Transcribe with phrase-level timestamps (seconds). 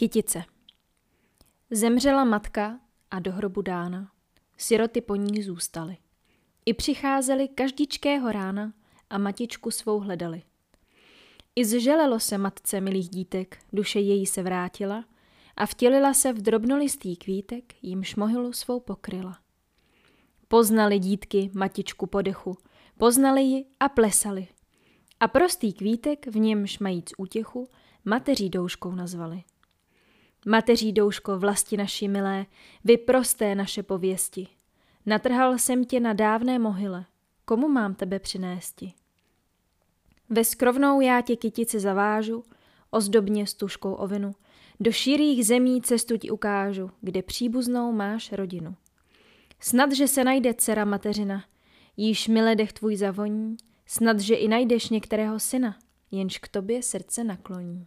[0.00, 0.44] Kytice
[1.70, 4.12] Zemřela matka a do hrobu dána.
[4.56, 5.96] Siroty po ní zůstaly.
[6.66, 8.72] I přicházeli každičkého rána
[9.10, 10.42] a matičku svou hledali.
[11.56, 15.04] I zželelo se matce milých dítek, duše její se vrátila
[15.56, 19.38] a vtělila se v drobnolistý kvítek, jim šmohilu svou pokryla.
[20.48, 22.58] Poznali dítky matičku podechu,
[22.98, 24.48] poznali ji a plesali.
[25.20, 27.68] A prostý kvítek, v němž majíc útěchu,
[28.04, 29.42] mateří douškou nazvali.
[30.46, 32.46] Mateří douško vlasti naši milé,
[32.84, 34.48] vy prosté naše pověsti.
[35.06, 37.04] Natrhal jsem tě na dávné mohyle,
[37.44, 38.92] komu mám tebe přinésti?
[40.28, 42.44] Ve skrovnou já tě kytici zavážu,
[42.90, 44.34] ozdobně s tuškou ovinu,
[44.80, 48.74] do širých zemí cestu ti ukážu, kde příbuznou máš rodinu.
[49.60, 51.44] Snad, že se najde dcera mateřina,
[51.96, 55.76] již miledech tvůj zavoní, snad, že i najdeš některého syna,
[56.10, 57.86] jenž k tobě srdce nakloní.